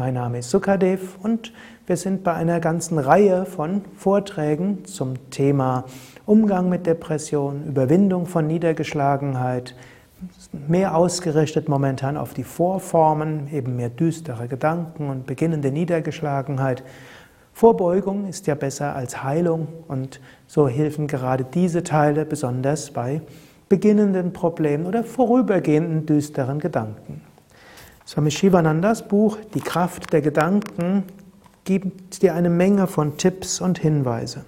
[0.00, 1.52] Mein Name ist Sukadev und
[1.88, 5.86] wir sind bei einer ganzen Reihe von Vorträgen zum Thema
[6.24, 9.74] Umgang mit Depression, Überwindung von Niedergeschlagenheit,
[10.68, 16.84] mehr ausgerichtet momentan auf die Vorformen, eben mehr düstere Gedanken und beginnende Niedergeschlagenheit.
[17.52, 23.20] Vorbeugung ist ja besser als Heilung und so helfen gerade diese Teile besonders bei
[23.68, 27.20] beginnenden Problemen oder vorübergehenden düsteren Gedanken.
[28.08, 31.04] Swami Shivanandas Buch Die Kraft der Gedanken
[31.64, 34.46] gibt dir eine Menge von Tipps und Hinweise.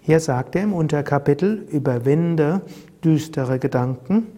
[0.00, 2.62] Hier sagt er im Unterkapitel Überwinde
[3.04, 4.28] düstere Gedanken.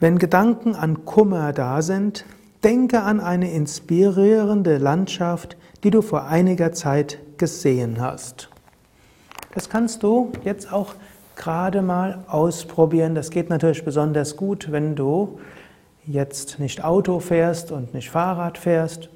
[0.00, 2.24] Wenn Gedanken an Kummer da sind,
[2.64, 8.50] denke an eine inspirierende Landschaft, die du vor einiger Zeit gesehen hast.
[9.54, 10.96] Das kannst du jetzt auch
[11.40, 13.14] gerade mal ausprobieren.
[13.14, 15.40] Das geht natürlich besonders gut, wenn du
[16.06, 19.08] jetzt nicht Auto fährst und nicht Fahrrad fährst.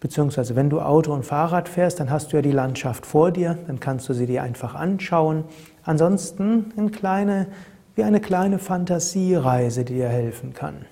[0.00, 3.58] Beziehungsweise wenn du Auto und Fahrrad fährst, dann hast du ja die Landschaft vor dir,
[3.66, 5.44] dann kannst du sie dir einfach anschauen.
[5.82, 7.46] Ansonsten eine kleine,
[7.94, 10.84] wie eine kleine Fantasiereise, die dir helfen kann.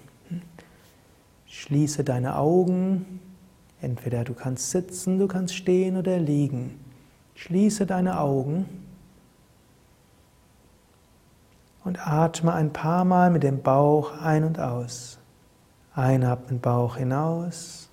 [1.46, 3.20] Schließe deine Augen,
[3.82, 6.80] entweder du kannst sitzen, du kannst stehen oder liegen.
[7.34, 8.81] Schließe deine Augen
[11.84, 15.18] und atme ein paar Mal mit dem Bauch ein und aus.
[15.94, 17.90] Einatmen Bauch hinaus,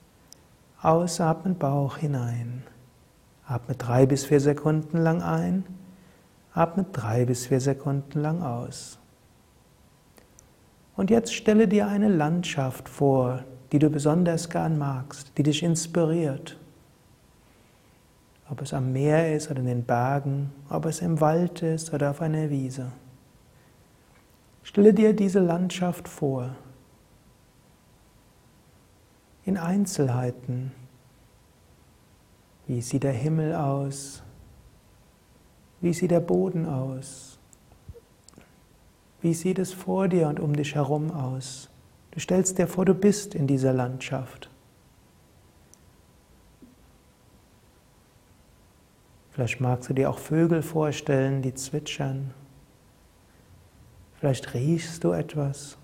[0.82, 2.64] ausatmen Bauch hinein.
[3.46, 5.66] Atme drei bis vier Sekunden lang ein,
[6.54, 9.00] atme drei bis vier Sekunden lang aus.
[10.96, 16.58] Und jetzt stelle dir eine Landschaft vor, die du besonders gern magst, die dich inspiriert.
[18.50, 22.12] Ob es am Meer ist oder in den Bergen, ob es im Wald ist oder
[22.12, 22.92] auf einer Wiese.
[24.64, 26.56] Stelle dir diese Landschaft vor,
[29.46, 30.72] in Einzelheiten.
[32.68, 34.22] Wie sieht der Himmel aus?
[35.82, 37.40] Wie sieht der Boden aus?
[39.22, 41.70] Wie sieht es vor dir und um dich herum aus?
[42.12, 44.50] Du stellst dir vor, du bist in dieser Landschaft.
[49.32, 52.32] Vielleicht magst du dir auch Vögel vorstellen, die zwitschern.
[54.20, 55.78] Vielleicht riechst du etwas.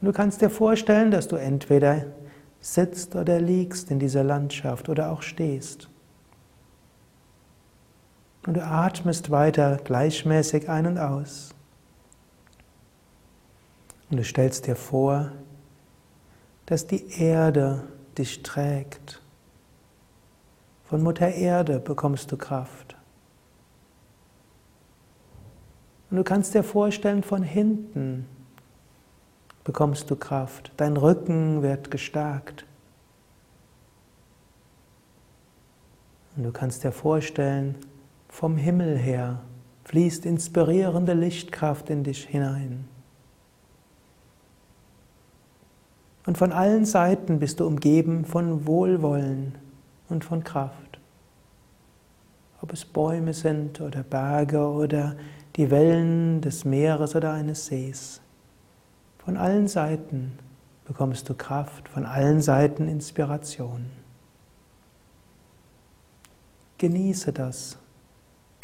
[0.00, 2.04] Du kannst dir vorstellen, dass du entweder
[2.60, 5.88] sitzt oder liegst in dieser Landschaft oder auch stehst.
[8.46, 11.54] Und du atmest weiter gleichmäßig ein und aus.
[14.10, 15.32] Und du stellst dir vor,
[16.66, 17.82] dass die Erde
[18.16, 19.20] dich trägt.
[20.84, 22.93] Von Mutter Erde bekommst du Kraft.
[26.10, 28.26] Und du kannst dir vorstellen, von hinten
[29.64, 30.72] bekommst du Kraft.
[30.76, 32.64] Dein Rücken wird gestärkt.
[36.36, 37.76] Und du kannst dir vorstellen,
[38.28, 39.40] vom Himmel her
[39.84, 42.88] fließt inspirierende Lichtkraft in dich hinein.
[46.26, 49.54] Und von allen Seiten bist du umgeben von Wohlwollen
[50.08, 50.98] und von Kraft.
[52.62, 55.16] Ob es Bäume sind oder Berge oder
[55.56, 58.20] die Wellen des Meeres oder eines Sees.
[59.18, 60.38] Von allen Seiten
[60.84, 63.86] bekommst du Kraft, von allen Seiten Inspiration.
[66.78, 67.78] Genieße das.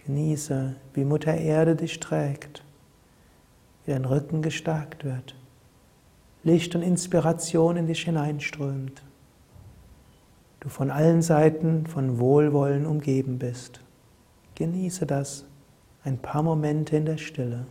[0.04, 2.64] Genieße, wie Mutter Erde dich trägt,
[3.84, 5.36] wie dein Rücken gestärkt wird,
[6.42, 9.02] Licht und Inspiration in dich hineinströmt,
[10.60, 13.80] du von allen Seiten von Wohlwollen umgeben bist.
[14.54, 15.44] Genieße das
[16.02, 17.66] ein paar Momente in der Stille.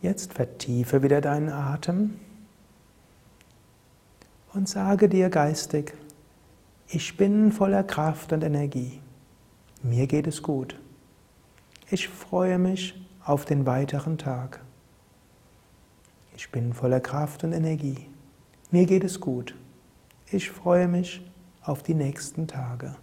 [0.00, 2.18] Jetzt vertiefe wieder deinen Atem
[4.54, 5.94] und sage dir geistig,
[6.90, 9.00] Ich bin voller Kraft und Energie.
[9.82, 10.78] Mir geht es gut.
[11.90, 14.60] Ich freue mich auf den weiteren Tag.
[16.34, 18.06] Ich bin voller Kraft und Energie.
[18.70, 19.54] Mir geht es gut.
[20.30, 21.28] Ich freue mich
[21.62, 22.96] auf die nächsten Tage.